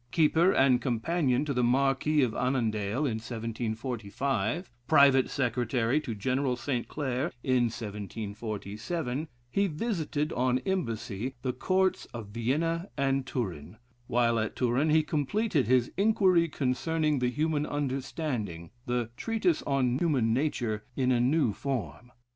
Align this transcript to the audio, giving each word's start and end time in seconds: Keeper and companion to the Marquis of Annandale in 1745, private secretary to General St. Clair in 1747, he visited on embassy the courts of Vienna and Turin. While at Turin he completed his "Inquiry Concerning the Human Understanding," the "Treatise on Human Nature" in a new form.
Keeper 0.09 0.51
and 0.51 0.81
companion 0.81 1.45
to 1.45 1.53
the 1.53 1.61
Marquis 1.63 2.23
of 2.23 2.33
Annandale 2.33 3.05
in 3.05 3.17
1745, 3.21 4.71
private 4.87 5.29
secretary 5.29 6.01
to 6.01 6.15
General 6.15 6.55
St. 6.55 6.87
Clair 6.87 7.31
in 7.43 7.65
1747, 7.65 9.27
he 9.51 9.67
visited 9.67 10.33
on 10.33 10.57
embassy 10.65 11.35
the 11.43 11.53
courts 11.53 12.05
of 12.15 12.29
Vienna 12.29 12.89
and 12.97 13.27
Turin. 13.27 13.77
While 14.07 14.39
at 14.39 14.55
Turin 14.55 14.89
he 14.89 15.03
completed 15.03 15.67
his 15.67 15.91
"Inquiry 15.97 16.49
Concerning 16.49 17.19
the 17.19 17.29
Human 17.29 17.67
Understanding," 17.67 18.71
the 18.87 19.11
"Treatise 19.15 19.61
on 19.67 19.99
Human 19.99 20.33
Nature" 20.33 20.83
in 20.95 21.11
a 21.11 21.19
new 21.21 21.53
form. 21.53 22.11